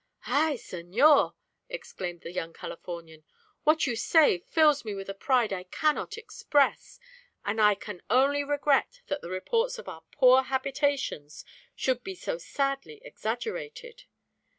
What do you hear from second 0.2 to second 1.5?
"Ay! senor!"